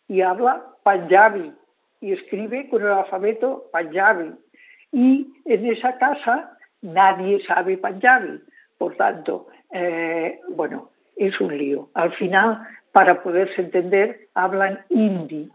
y 0.09 0.21
habla 0.21 0.65
Punjabi 0.83 1.53
y 2.01 2.13
escribe 2.13 2.69
con 2.69 2.83
el 2.83 2.89
alfabeto 2.89 3.71
Punjabi. 3.73 4.35
Y 4.93 5.27
en 5.45 5.67
esa 5.67 5.97
casa 5.99 6.57
nadie 6.83 7.45
sabe 7.47 7.79
Punjabi. 7.79 8.41
Por 8.79 8.97
tanto, 8.97 9.47
eh, 9.75 10.40
bueno, 10.50 10.90
es 11.16 11.38
un 11.40 11.59
lío. 11.59 11.90
Al 11.95 12.12
final, 12.14 12.66
para 12.93 13.23
poderse 13.23 13.61
entender, 13.61 14.28
hablan 14.35 14.81
hindi. 14.88 15.50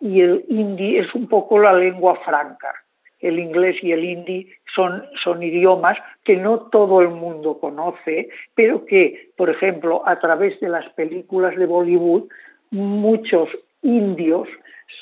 Y 0.00 0.20
el 0.20 0.44
hindi 0.48 0.98
es 0.98 1.14
un 1.14 1.28
poco 1.28 1.58
la 1.58 1.72
lengua 1.72 2.14
franca. 2.24 2.72
El 3.18 3.38
inglés 3.40 3.76
y 3.82 3.92
el 3.92 4.04
hindi 4.04 4.48
son, 4.74 5.04
son 5.22 5.42
idiomas 5.42 5.98
que 6.22 6.36
no 6.36 6.60
todo 6.70 7.00
el 7.00 7.08
mundo 7.08 7.58
conoce, 7.58 8.28
pero 8.54 8.84
que, 8.84 9.32
por 9.36 9.50
ejemplo, 9.50 10.02
a 10.06 10.18
través 10.20 10.60
de 10.60 10.68
las 10.68 10.88
películas 10.90 11.56
de 11.56 11.66
Bollywood, 11.66 12.28
muchos 12.70 13.48
indios 13.82 14.48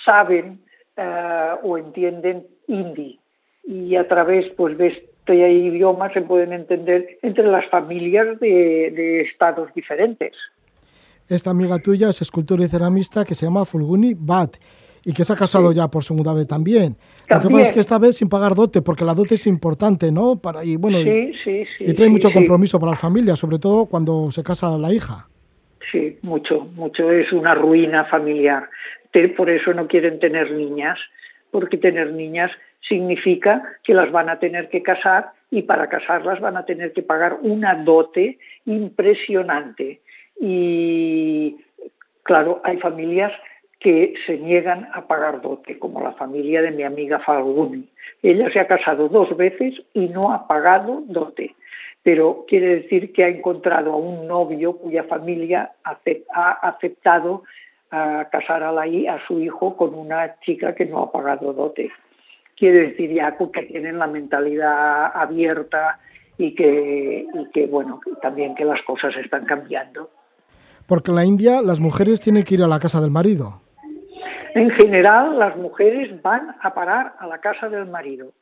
saben 0.05 0.61
eh, 0.97 1.55
o 1.63 1.77
entienden 1.77 2.47
hindi 2.67 3.21
y 3.65 3.97
a 3.97 4.07
través 4.07 4.49
pues, 4.51 4.77
de 4.79 4.89
este 5.27 5.53
idioma 5.53 6.13
se 6.13 6.21
pueden 6.21 6.53
entender 6.53 7.19
entre 7.23 7.47
las 7.47 7.67
familias 7.71 8.39
de, 8.41 9.23
estados 9.23 9.73
diferentes. 9.75 10.33
Esta 11.29 11.49
amiga 11.49 11.79
tuya 11.79 12.11
es 12.11 12.21
escultora 12.21 12.65
y 12.65 12.69
ceramista 12.69 13.25
que 13.25 13.35
se 13.35 13.47
llama 13.47 13.65
Fulguni 13.65 14.13
Bat 14.15 14.57
y 15.03 15.15
que 15.15 15.25
se 15.25 15.33
ha 15.33 15.37
casado 15.37 15.73
ya 15.73 15.89
por 15.89 16.05
segunda 16.05 16.35
vez 16.35 16.47
también. 16.47 16.97
Lo 17.31 17.41
que 17.41 17.49
pasa 17.49 17.63
es 17.63 17.73
que 17.73 17.81
esta 17.81 17.99
vez 17.99 18.17
sin 18.17 18.29
pagar 18.29 18.55
dote, 18.55 18.83
porque 18.83 19.05
la 19.05 19.15
dote 19.15 19.37
es 19.37 19.47
importante, 19.47 20.13
¿no? 20.13 20.37
Para, 20.37 20.63
y 20.63 20.77
bueno, 20.77 21.01
y, 21.01 21.35
y, 21.81 21.95
trae 21.95 22.11
mucho 22.11 22.31
compromiso 22.31 22.79
para 22.79 22.91
las 22.91 23.01
familias, 23.01 23.39
sobre 23.39 23.59
todo 23.59 23.87
cuando 23.87 24.31
se 24.31 24.43
casa 24.43 24.77
la 24.77 24.93
hija. 24.93 25.27
Sí, 25.91 26.19
mucho, 26.21 26.67
mucho. 26.75 27.11
Es 27.11 27.33
una 27.33 27.55
ruina 27.55 28.05
familiar. 28.05 28.69
Por 29.37 29.49
eso 29.49 29.73
no 29.73 29.87
quieren 29.87 30.19
tener 30.19 30.53
niñas, 30.53 30.99
porque 31.51 31.79
tener 31.79 32.13
niñas 32.13 32.51
significa 32.89 33.63
que 33.83 33.95
las 33.95 34.11
van 34.11 34.29
a 34.29 34.39
tener 34.39 34.69
que 34.69 34.83
casar 34.83 35.31
y 35.51 35.63
para 35.63 35.89
casarlas 35.89 36.41
van 36.41 36.57
a 36.57 36.67
tener 36.67 36.93
que 36.93 37.03
pagar 37.03 37.39
una 37.43 37.75
dote 37.75 38.39
impresionante. 38.67 40.01
Y 40.41 41.57
claro, 42.23 42.61
hay 42.65 42.79
familias 42.79 43.33
que 43.81 44.15
se 44.27 44.39
niegan 44.39 44.89
a 44.95 45.07
pagar 45.07 45.43
dote, 45.43 45.79
como 45.79 46.01
la 46.01 46.13
familia 46.13 46.63
de 46.63 46.71
mi 46.71 46.83
amiga 46.83 47.19
Falguni. 47.21 47.89
Ella 48.23 48.51
se 48.51 48.61
ha 48.61 48.67
casado 48.67 49.09
dos 49.09 49.37
veces 49.37 49.75
y 49.93 50.09
no 50.09 50.33
ha 50.33 50.47
pagado 50.49 51.03
dote 51.07 51.55
pero 52.05 52.45
quiere 52.47 52.83
decir 52.83 53.13
que 53.13 53.25
ha 53.25 53.29
encontrado 53.29 53.93
a 53.93 53.97
un 53.97 54.29
novio 54.29 54.77
cuya 54.77 55.05
familia 55.05 55.73
ha 55.83 56.51
aceptado 56.69 57.45
a 57.91 58.29
casar 58.31 58.63
a, 58.63 58.69
a 58.71 59.27
su 59.27 59.41
hijo 59.41 59.75
con 59.75 59.95
una 59.95 60.39
chica 60.41 60.75
que 60.75 60.85
no 60.85 61.03
ha 61.03 61.11
pagado 61.11 61.55
dote. 61.55 61.91
Quiere 62.57 62.91
decir 62.91 63.13
ya 63.13 63.37
que 63.37 63.63
tienen 63.63 63.99
la 63.99 64.07
mentalidad 64.07 65.11
abierta 65.15 65.99
y 66.39 66.55
que, 66.55 67.27
y 67.33 67.51
que, 67.51 67.67
bueno, 67.67 68.01
también 68.23 68.55
que 68.55 68.65
las 68.65 68.81
cosas 68.83 69.15
están 69.17 69.45
cambiando. 69.45 70.11
Porque 70.87 71.11
en 71.11 71.17
la 71.17 71.25
India 71.25 71.63
las 71.63 71.81
mujeres 71.81 72.21
tienen 72.21 72.45
que 72.45 72.55
ir 72.55 72.63
a 72.63 72.69
la 72.69 72.79
casa 72.79 73.01
del 73.01 73.11
marido. 73.11 73.61
En 74.55 74.71
general, 74.71 75.39
las 75.39 75.57
mujeres 75.57 76.23
van 76.23 76.55
a 76.61 76.75
parar 76.75 77.15
a 77.19 77.27
la 77.27 77.39
casa 77.39 77.69
del 77.69 77.87
marido. 77.87 78.33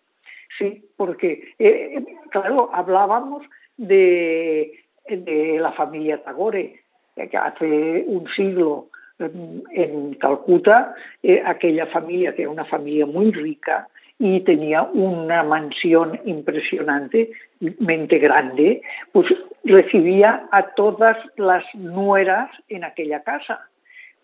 Sí, 0.59 0.85
porque, 0.97 1.55
eh, 1.59 2.05
claro, 2.31 2.71
hablábamos 2.73 3.43
de, 3.77 4.73
la 5.09 5.73
familia 5.73 6.23
Tagore, 6.23 6.81
que 7.15 7.37
hace 7.37 8.05
un 8.07 8.29
siglo 8.37 8.89
en, 9.19 10.15
Calcuta, 10.15 10.95
eh, 11.23 11.43
aquella 11.45 11.87
familia 11.87 12.35
que 12.35 12.43
era 12.43 12.51
una 12.51 12.65
familia 12.65 13.07
muy 13.07 13.31
rica 13.33 13.89
y 14.19 14.41
tenía 14.41 14.83
una 14.83 15.43
mansión 15.43 16.21
impresionantemente 16.25 18.19
grande, 18.19 18.83
pues 19.13 19.27
recibía 19.65 20.49
a 20.51 20.75
todas 20.75 21.17
las 21.37 21.65
nueras 21.75 22.51
en 22.69 22.85
aquella 22.85 23.23
casa. 23.23 23.69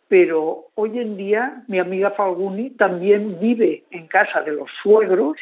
Pero 0.09 0.67
hoy 0.75 0.99
en 0.99 1.17
día 1.17 1.63
mi 1.67 1.79
amiga 1.79 2.13
Falguni 2.13 2.71
también 2.71 3.39
vive 3.41 3.85
en 3.91 4.07
casa 4.07 4.41
de 4.43 4.53
los 4.53 4.71
suegros 4.83 5.37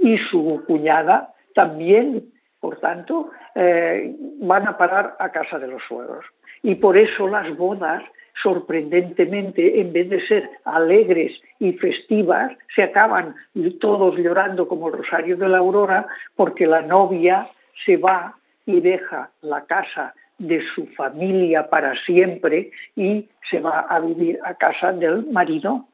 y 0.00 0.18
su 0.18 0.64
cuñada 0.66 1.34
también, 1.54 2.32
por 2.60 2.78
tanto, 2.80 3.30
eh, 3.54 4.14
van 4.40 4.66
a 4.66 4.76
parar 4.76 5.16
a 5.18 5.30
casa 5.30 5.58
de 5.58 5.68
los 5.68 5.82
suegros. 5.88 6.24
Y 6.62 6.74
por 6.76 6.96
eso 6.96 7.28
las 7.28 7.56
bodas, 7.56 8.02
sorprendentemente, 8.42 9.80
en 9.80 9.92
vez 9.92 10.10
de 10.10 10.26
ser 10.26 10.50
alegres 10.64 11.32
y 11.58 11.72
festivas, 11.72 12.52
se 12.74 12.82
acaban 12.82 13.34
todos 13.80 14.16
llorando 14.16 14.68
como 14.68 14.88
el 14.88 14.94
Rosario 14.94 15.36
de 15.36 15.48
la 15.48 15.58
Aurora, 15.58 16.06
porque 16.36 16.66
la 16.66 16.82
novia 16.82 17.48
se 17.84 17.96
va 17.96 18.36
y 18.66 18.80
deja 18.80 19.30
la 19.42 19.64
casa 19.64 20.14
de 20.38 20.62
su 20.74 20.86
familia 20.88 21.68
para 21.68 21.94
siempre 22.04 22.70
y 22.94 23.26
se 23.50 23.60
va 23.60 23.80
a 23.80 23.98
vivir 24.00 24.38
a 24.44 24.54
casa 24.54 24.92
del 24.92 25.26
marido 25.26 25.86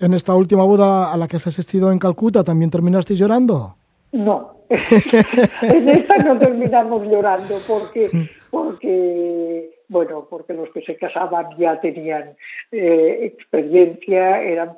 en 0.00 0.14
esta 0.14 0.34
última 0.34 0.64
boda 0.64 1.12
a 1.12 1.16
la 1.16 1.28
que 1.28 1.36
has 1.36 1.46
asistido 1.46 1.92
en 1.92 1.98
Calcuta 1.98 2.42
también 2.42 2.70
terminaste 2.70 3.14
llorando? 3.14 3.76
No, 4.12 4.54
en 4.68 5.88
esta 5.88 6.18
no 6.18 6.38
terminamos 6.38 7.06
llorando 7.06 7.56
porque, 7.66 8.30
porque, 8.50 9.73
bueno, 9.94 10.26
porque 10.28 10.52
los 10.54 10.70
que 10.70 10.82
se 10.82 10.96
casaban 10.96 11.56
ya 11.56 11.80
tenían 11.80 12.34
eh, 12.72 13.20
experiencia, 13.22 14.42
eran, 14.42 14.76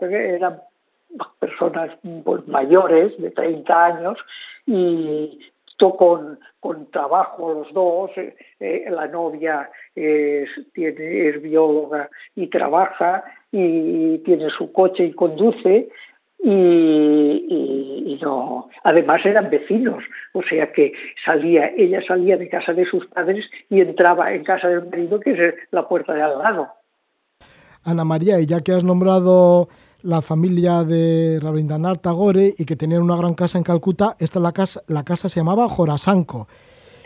personas 1.40 1.90
pues, 2.22 2.46
mayores 2.46 3.16
de 3.16 3.30
30 3.30 3.84
años 3.86 4.18
y 4.66 5.40
con, 5.78 6.38
con 6.60 6.90
trabajo 6.90 7.54
los 7.54 7.72
dos, 7.72 8.10
eh, 8.18 8.36
eh, 8.60 8.84
la 8.90 9.06
novia 9.06 9.70
es 9.94 10.50
bióloga 11.42 12.10
y 12.34 12.48
trabaja 12.48 13.24
y 13.50 14.18
tiene 14.18 14.50
su 14.50 14.70
coche 14.70 15.04
y 15.04 15.12
conduce 15.12 15.88
y, 16.42 18.18
no 18.22 18.68
además 18.82 19.24
eran 19.24 19.50
vecinos 19.50 20.02
o 20.32 20.42
sea 20.42 20.72
que 20.72 20.92
salía 21.24 21.70
ella 21.76 22.00
salía 22.06 22.36
de 22.36 22.48
casa 22.48 22.72
de 22.72 22.86
sus 22.86 23.06
padres 23.06 23.44
y 23.68 23.80
entraba 23.80 24.32
en 24.32 24.42
casa 24.42 24.68
del 24.68 24.86
marido 24.88 25.20
que 25.20 25.32
es 25.32 25.54
la 25.70 25.86
puerta 25.86 26.14
de 26.14 26.22
al 26.22 26.38
lado 26.38 26.68
Ana 27.84 28.04
María 28.04 28.40
y 28.40 28.46
ya 28.46 28.60
que 28.60 28.72
has 28.72 28.84
nombrado 28.84 29.68
la 30.02 30.22
familia 30.22 30.84
de 30.84 31.38
Rabindranath 31.40 32.00
Tagore 32.00 32.54
y 32.56 32.64
que 32.64 32.76
tenían 32.76 33.02
una 33.02 33.16
gran 33.16 33.34
casa 33.34 33.58
en 33.58 33.64
Calcuta. 33.64 34.16
Esta 34.18 34.38
la 34.38 34.52
casa, 34.52 34.82
la 34.86 35.04
casa 35.04 35.28
se 35.28 35.40
llamaba 35.40 35.68
Jorasanko. 35.68 36.46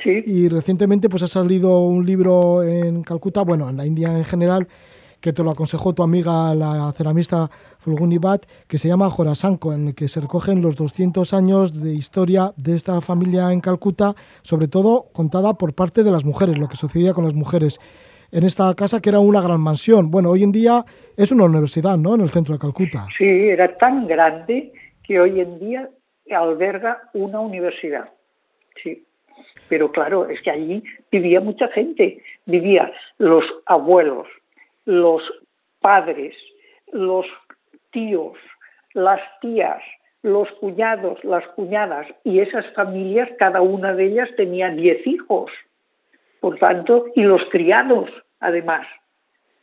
Sí. 0.03 0.21
Y 0.25 0.49
recientemente 0.49 1.09
pues 1.09 1.23
ha 1.23 1.27
salido 1.27 1.81
un 1.81 2.05
libro 2.05 2.63
en 2.63 3.03
Calcuta, 3.03 3.43
bueno, 3.43 3.69
en 3.69 3.77
la 3.77 3.87
India 3.87 4.17
en 4.17 4.25
general, 4.25 4.69
que 5.21 5.33
te 5.33 5.43
lo 5.43 5.51
aconsejó 5.51 5.93
tu 5.95 6.03
amiga 6.03 6.55
la 6.55 6.93
ceramista 6.93 7.51
Fulguni 7.79 8.19
Bhatt, 8.19 8.47
que 8.67 8.79
se 8.79 8.89
llama 8.89 9.11
Jorasanko, 9.11 9.73
en 9.73 9.89
el 9.89 9.95
que 9.95 10.09
se 10.09 10.21
recogen 10.21 10.63
los 10.63 10.77
200 10.77 11.33
años 11.35 11.83
de 11.83 11.93
historia 11.93 12.53
de 12.57 12.75
esta 12.75 13.01
familia 13.01 13.53
en 13.53 13.61
Calcuta, 13.61 14.15
sobre 14.43 14.69
todo 14.69 15.07
contada 15.13 15.55
por 15.55 15.75
parte 15.75 16.03
de 16.03 16.11
las 16.11 16.25
mujeres, 16.25 16.59
lo 16.59 16.69
que 16.69 16.77
sucedía 16.77 17.13
con 17.13 17.25
las 17.25 17.35
mujeres 17.35 17.79
en 18.33 18.45
esta 18.45 18.73
casa 18.75 19.01
que 19.01 19.11
era 19.11 19.19
una 19.19 19.41
gran 19.41 19.61
mansión. 19.61 20.11
Bueno, 20.11 20.31
hoy 20.31 20.43
en 20.43 20.53
día 20.53 20.85
es 21.17 21.33
una 21.33 21.45
universidad, 21.45 21.97
¿no? 21.97 22.15
En 22.15 22.21
el 22.21 22.31
centro 22.31 22.55
de 22.55 22.61
Calcuta. 22.61 23.07
Sí, 23.17 23.25
era 23.25 23.77
tan 23.77 24.07
grande 24.07 24.73
que 25.03 25.21
hoy 25.21 25.41
en 25.41 25.59
día 25.59 25.89
alberga 26.31 26.99
una 27.15 27.41
universidad. 27.41 28.11
Sí. 28.83 29.05
Pero 29.69 29.91
claro, 29.91 30.29
es 30.29 30.41
que 30.43 30.51
allí 30.51 30.83
vivía 31.11 31.41
mucha 31.41 31.69
gente. 31.69 32.23
Vivía 32.47 32.93
los 33.19 33.43
abuelos, 33.67 34.27
los 34.91 35.23
padres, 35.79 36.35
los 36.93 37.25
tíos, 37.93 38.37
las 38.93 39.21
tías, 39.41 39.81
los 40.23 40.51
cuñados, 40.59 41.23
las 41.23 41.47
cuñadas, 41.49 42.09
y 42.25 42.41
esas 42.41 42.67
familias, 42.75 43.31
cada 43.39 43.61
una 43.63 43.95
de 43.95 44.07
ellas 44.07 44.29
tenía 44.37 44.69
diez 44.71 45.07
hijos, 45.07 45.53
por 46.41 46.59
tanto, 46.59 47.07
y 47.15 47.23
los 47.23 47.45
criados, 47.51 48.11
además. 48.41 48.85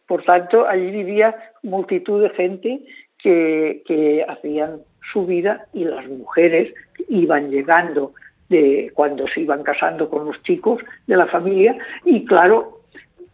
Por 0.07 0.24
tanto, 0.24 0.65
allí 0.65 0.91
vivía 0.91 1.36
multitud 1.62 2.24
de 2.24 2.29
gente 2.29 2.79
que, 3.17 3.84
que 3.86 4.25
hacían 4.29 4.79
su 5.12 5.25
vida 5.25 5.67
y 5.74 5.84
las 5.84 6.07
mujeres 6.07 6.74
iban 7.10 7.51
llegando 7.51 8.13
de 8.48 8.91
cuando 8.93 9.27
se 9.27 9.41
iban 9.41 9.62
casando 9.62 10.10
con 10.10 10.25
los 10.25 10.41
chicos 10.43 10.81
de 11.05 11.17
la 11.17 11.27
familia 11.27 11.77
y 12.05 12.24
claro, 12.24 12.79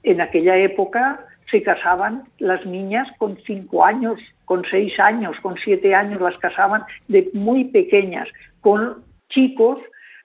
en 0.02 0.22
aquella 0.22 0.58
época 0.58 1.28
se 1.50 1.62
casaban 1.62 2.24
las 2.40 2.66
niñas 2.66 3.08
con 3.18 3.38
cinco 3.46 3.86
años, 3.86 4.20
con 4.46 4.64
seis 4.70 5.00
años, 5.00 5.40
con 5.42 5.56
siete 5.58 5.94
años, 5.94 6.22
las 6.22 6.38
casaban 6.38 6.84
de 7.08 7.30
muy 7.34 7.66
pequeñas, 7.66 8.28
con 8.62 9.04
chicos 9.30 9.80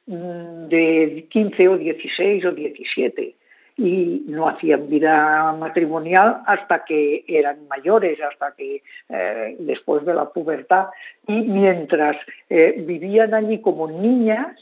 mm, 0.06 0.68
de 0.68 1.26
15 1.30 1.68
o 1.68 1.78
16 1.78 2.44
o 2.44 2.52
17 2.52 3.34
y 3.78 4.25
no 4.26 4.48
hacían 4.48 4.88
vida 4.88 5.52
matrimonial 5.52 6.42
hasta 6.46 6.84
que 6.84 7.25
eran 7.28 7.68
mayores, 7.68 8.18
hasta 8.20 8.52
que 8.56 8.82
eh, 9.08 9.56
después 9.60 10.04
de 10.04 10.14
la 10.14 10.28
pubertad. 10.30 10.87
Y 11.28 11.42
mientras 11.42 12.16
eh, 12.50 12.75
vivían 12.84 13.34
allí 13.34 13.60
como 13.60 13.88
niñas, 13.88 14.56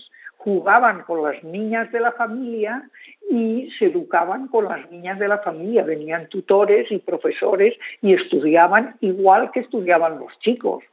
jugaban 0.46 1.02
con 1.02 1.24
las 1.24 1.42
niñas 1.42 1.90
de 1.90 1.98
la 1.98 2.12
familia 2.12 2.88
y 3.28 3.68
se 3.76 3.86
educaban 3.86 4.46
con 4.46 4.66
las 4.66 4.88
niñas 4.92 5.18
de 5.18 5.26
la 5.26 5.38
familia. 5.38 5.82
Venían 5.82 6.28
tutores 6.28 6.86
y 6.92 6.98
profesores 6.98 7.74
y 8.00 8.12
estudiaban 8.12 8.94
igual 9.00 9.50
que 9.50 9.58
estudiaban 9.58 10.20
los 10.20 10.38
chicos. 10.38 10.84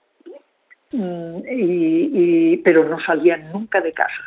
Mm, 0.92 1.38
y, 1.48 2.10
y, 2.54 2.58
pero 2.64 2.90
no 2.90 3.00
salían 3.02 3.52
nunca 3.52 3.80
de 3.80 3.94
casa. 3.94 4.24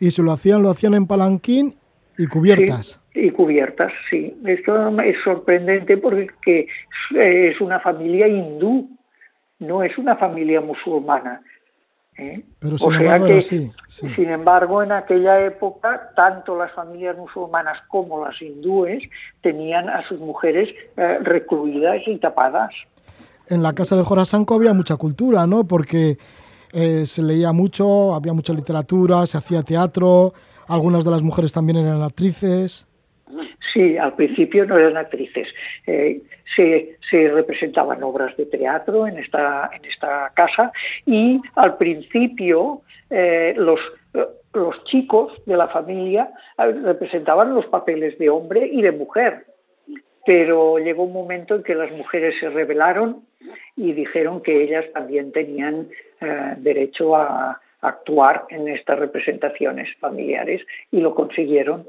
Y 0.00 0.10
si 0.10 0.22
lo 0.22 0.32
hacían, 0.32 0.62
lo 0.62 0.70
hacían 0.70 0.94
en 0.94 1.06
palanquín 1.06 1.74
y 2.16 2.26
cubiertas. 2.26 2.98
Sí, 3.12 3.26
y 3.26 3.30
cubiertas, 3.32 3.92
sí. 4.08 4.34
Esto 4.46 4.98
es 5.02 5.18
sorprendente 5.22 5.98
porque 5.98 6.66
es 7.14 7.60
una 7.60 7.78
familia 7.80 8.26
hindú, 8.26 8.88
no 9.58 9.82
es 9.82 9.98
una 9.98 10.16
familia 10.16 10.62
musulmana. 10.62 11.42
¿Eh? 12.18 12.42
Pero 12.58 12.78
sin 12.78 12.88
o 12.88 12.90
sea 12.90 13.00
embargo 13.00 13.26
que, 13.26 13.38
así, 13.38 13.72
sí. 13.88 14.08
sin 14.10 14.30
embargo, 14.30 14.82
en 14.82 14.92
aquella 14.92 15.44
época, 15.44 16.10
tanto 16.16 16.56
las 16.56 16.72
familias 16.72 17.16
musulmanas 17.16 17.78
como 17.88 18.24
las 18.24 18.40
hindúes 18.40 19.02
tenían 19.42 19.88
a 19.88 20.06
sus 20.08 20.18
mujeres 20.20 20.68
eh, 20.96 21.18
recluidas 21.22 22.02
y 22.06 22.18
tapadas. 22.18 22.72
En 23.48 23.62
la 23.62 23.74
casa 23.74 23.96
de 23.96 24.02
Jorasanko 24.02 24.54
había 24.54 24.72
mucha 24.72 24.96
cultura, 24.96 25.46
¿no? 25.46 25.64
Porque 25.64 26.18
eh, 26.72 27.06
se 27.06 27.22
leía 27.22 27.52
mucho, 27.52 28.14
había 28.14 28.32
mucha 28.32 28.52
literatura, 28.52 29.24
se 29.26 29.38
hacía 29.38 29.62
teatro, 29.62 30.34
algunas 30.66 31.04
de 31.04 31.10
las 31.10 31.22
mujeres 31.22 31.52
también 31.52 31.78
eran 31.78 32.02
actrices. 32.02 32.88
Sí, 33.72 33.96
al 33.96 34.14
principio 34.14 34.64
no 34.64 34.78
eran 34.78 34.96
actrices. 34.96 35.48
Eh, 35.86 36.22
se, 36.54 36.96
se, 37.10 37.28
representaban 37.28 38.02
obras 38.02 38.36
de 38.36 38.46
teatro 38.46 39.06
en 39.06 39.18
esta, 39.18 39.70
casa 40.34 40.72
y 41.04 41.40
al 41.54 41.76
principio 41.76 42.82
eh, 43.10 43.54
los, 43.56 43.80
los 44.52 44.84
chicos 44.84 45.32
de 45.46 45.56
la 45.56 45.68
familia 45.68 46.30
eh, 46.58 46.72
representaban 46.84 47.54
los 47.54 47.66
papeles 47.66 48.18
de 48.18 48.30
hombre 48.30 48.68
y 48.70 48.82
de 48.82 48.92
mujer. 48.92 49.46
Pero 50.24 50.78
llegó 50.78 51.04
un 51.04 51.12
momento 51.12 51.54
en 51.54 51.62
que 51.62 51.74
las 51.74 51.90
mujeres 51.92 52.34
se 52.40 52.50
rebelaron 52.50 53.24
y 53.76 53.92
dijeron 53.92 54.40
que 54.42 54.62
ellas 54.62 54.84
también 54.92 55.30
tenían 55.32 55.88
eh, 56.20 56.54
derecho 56.58 57.16
a, 57.16 57.60
actuar 57.82 58.46
en 58.48 58.68
estas 58.68 58.98
representaciones 58.98 59.88
familiares 59.98 60.62
y 60.90 61.00
lo 61.00 61.14
consiguieron 61.14 61.86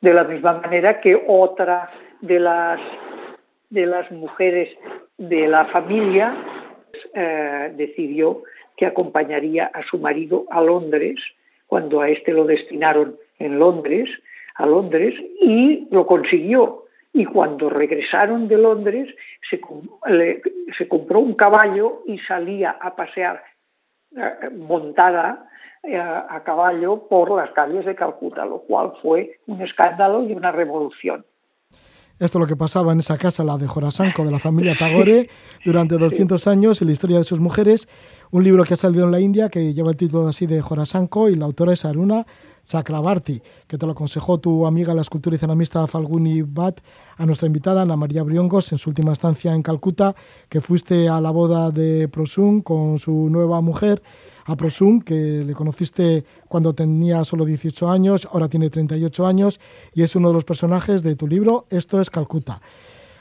de 0.00 0.14
la 0.14 0.24
misma 0.24 0.60
manera 0.60 1.00
que 1.00 1.20
otra 1.26 1.90
de 2.20 2.38
las 2.40 2.80
de 3.70 3.86
las 3.86 4.10
mujeres 4.10 4.70
de 5.18 5.46
la 5.46 5.66
familia 5.66 6.34
eh, 7.14 7.72
decidió 7.76 8.42
que 8.76 8.86
acompañaría 8.86 9.70
a 9.74 9.82
su 9.82 9.98
marido 9.98 10.46
a 10.50 10.62
Londres 10.62 11.20
cuando 11.66 12.00
a 12.00 12.06
este 12.06 12.32
lo 12.32 12.44
destinaron 12.44 13.16
en 13.38 13.58
Londres 13.58 14.08
a 14.58 14.66
Londres 14.66 15.14
y 15.40 15.86
lo 15.90 16.06
consiguió. 16.06 16.84
Y 17.12 17.24
cuando 17.24 17.70
regresaron 17.70 18.48
de 18.48 18.58
Londres 18.58 19.08
se, 19.48 19.60
se 20.76 20.88
compró 20.88 21.20
un 21.20 21.34
caballo 21.34 22.02
y 22.06 22.18
salía 22.18 22.72
a 22.72 22.94
pasear 22.94 23.42
montada 24.56 25.47
a 25.84 26.42
caballo 26.44 27.08
por 27.08 27.34
las 27.36 27.50
calles 27.52 27.86
de 27.86 27.94
Calcuta, 27.94 28.44
lo 28.44 28.60
cual 28.62 28.92
fue 29.00 29.38
un 29.46 29.62
escándalo 29.62 30.24
y 30.24 30.32
una 30.32 30.52
revolución. 30.52 31.24
Esto 32.18 32.38
es 32.38 32.40
lo 32.40 32.46
que 32.48 32.56
pasaba 32.56 32.92
en 32.92 32.98
esa 32.98 33.16
casa, 33.16 33.44
la 33.44 33.56
de 33.56 33.68
Jorasanko, 33.68 34.24
de 34.24 34.32
la 34.32 34.40
familia 34.40 34.76
Tagore, 34.76 35.30
durante 35.64 35.96
200 35.96 36.48
años, 36.48 36.82
en 36.82 36.88
la 36.88 36.92
historia 36.92 37.18
de 37.18 37.24
sus 37.24 37.38
mujeres. 37.38 37.88
Un 38.32 38.42
libro 38.42 38.64
que 38.64 38.74
ha 38.74 38.76
salido 38.76 39.04
en 39.04 39.12
la 39.12 39.20
India 39.20 39.48
que 39.48 39.72
lleva 39.72 39.90
el 39.90 39.96
título 39.96 40.26
así 40.26 40.46
de 40.46 40.60
Jorasanko 40.60 41.28
y 41.28 41.36
la 41.36 41.44
autora 41.44 41.74
es 41.74 41.84
Aruna 41.84 42.26
Chakrabarti, 42.64 43.40
que 43.68 43.78
te 43.78 43.86
lo 43.86 43.92
aconsejó 43.92 44.38
tu 44.38 44.66
amiga 44.66 44.94
la 44.94 45.02
escultura 45.02 45.36
y 45.36 45.38
ceramista 45.38 45.86
Falguni 45.86 46.42
Bhatt 46.42 46.80
a 47.16 47.24
nuestra 47.24 47.46
invitada 47.46 47.82
Ana 47.82 47.96
María 47.96 48.24
Briongos 48.24 48.72
en 48.72 48.78
su 48.78 48.90
última 48.90 49.12
estancia 49.12 49.54
en 49.54 49.62
Calcuta, 49.62 50.16
que 50.48 50.60
fuiste 50.60 51.08
a 51.08 51.20
la 51.20 51.30
boda 51.30 51.70
de 51.70 52.08
Prosum 52.08 52.62
con 52.62 52.98
su 52.98 53.30
nueva 53.30 53.60
mujer, 53.60 54.02
a 54.48 54.56
Prosum, 54.56 55.00
que 55.02 55.44
le 55.44 55.52
conociste 55.52 56.24
cuando 56.48 56.72
tenía 56.72 57.22
solo 57.22 57.44
18 57.44 57.90
años, 57.90 58.26
ahora 58.32 58.48
tiene 58.48 58.70
38 58.70 59.26
años 59.26 59.60
y 59.92 60.02
es 60.02 60.16
uno 60.16 60.28
de 60.28 60.34
los 60.34 60.44
personajes 60.44 61.02
de 61.02 61.16
tu 61.16 61.28
libro 61.28 61.66
Esto 61.68 62.00
es 62.00 62.08
Calcuta. 62.08 62.62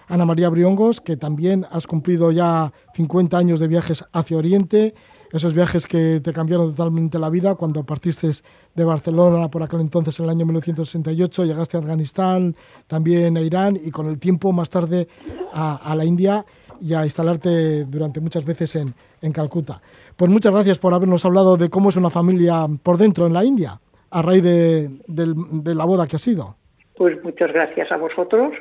Ana 0.08 0.24
María 0.24 0.48
Briongos, 0.48 1.02
que 1.02 1.18
también 1.18 1.68
has 1.70 1.86
cumplido 1.86 2.32
ya 2.32 2.72
50 2.96 3.38
años 3.38 3.60
de 3.60 3.68
viajes 3.68 4.06
hacia 4.14 4.38
Oriente, 4.38 4.96
esos 5.34 5.54
viajes 5.54 5.86
que 5.86 6.22
te 6.24 6.32
cambiaron 6.32 6.70
totalmente 6.70 7.20
la 7.20 7.30
vida 7.30 7.56
cuando 7.56 7.84
partiste 7.84 8.30
de 8.74 8.84
Barcelona 8.86 9.50
por 9.50 9.62
aquel 9.64 9.82
entonces 9.82 10.18
en 10.20 10.26
el 10.26 10.30
año 10.30 10.46
1968, 10.46 11.44
llegaste 11.44 11.76
a 11.76 11.82
Afganistán, 11.82 12.56
también 12.88 13.36
a 13.36 13.42
Irán 13.42 13.78
y 13.84 13.92
con 13.92 14.08
el 14.08 14.18
tiempo 14.18 14.54
más 14.54 14.70
tarde 14.70 15.10
a, 15.52 15.76
a 15.76 15.94
la 15.94 16.06
India 16.06 16.46
y 16.82 16.94
a 16.94 17.04
instalarte 17.04 17.86
durante 17.86 18.20
muchas 18.20 18.46
veces 18.46 18.76
en, 18.76 18.94
en 19.22 19.32
Calcuta. 19.32 19.82
Pues 20.16 20.32
muchas 20.32 20.54
gracias 20.54 20.80
por 20.80 20.94
habernos 20.94 21.26
hablado 21.26 21.58
de 21.58 21.70
cómo 21.70 21.90
es 21.90 21.96
una 21.96 22.10
familia 22.10 22.66
por 22.84 22.98
dentro 22.98 23.28
en 23.28 23.34
la 23.34 23.44
India, 23.44 23.80
a 24.10 24.22
raíz 24.22 24.44
de, 24.44 24.90
de, 25.08 25.34
de 25.52 25.76
la 25.76 25.86
boda 25.86 26.08
que 26.08 26.16
ha 26.16 26.20
sido. 26.20 26.56
Pues 26.96 27.24
muchas 27.24 27.52
gracias 27.54 27.92
a 27.92 27.98
vosotros 27.98 28.54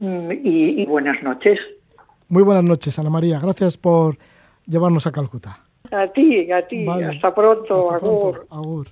y, 0.00 0.82
y 0.82 0.86
buenas 0.86 1.22
noches. 1.22 1.58
Muy 2.28 2.42
buenas 2.42 2.64
noches, 2.64 2.98
Ana 2.98 3.10
María. 3.10 3.38
Gracias 3.40 3.76
por 3.76 4.16
llevarnos 4.66 5.06
a 5.06 5.12
Calcuta. 5.12 5.58
A 5.90 6.06
ti, 6.08 6.50
a 6.52 6.66
ti. 6.66 6.84
Vale. 6.84 7.06
Hasta 7.06 7.34
pronto. 7.34 7.90
Hasta 7.90 8.06
agur. 8.06 8.32
pronto. 8.32 8.54
Agur. 8.54 8.88